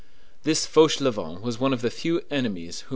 This 0.41 0.65
Fauchelevent 0.65 1.41
was 1.43 1.59
one 1.59 1.73
of 1.73 1.83
the 1.83 1.91
few 1.91 2.23
enemies 2.31 2.79
whom 2.79 2.87
M. 2.87 2.89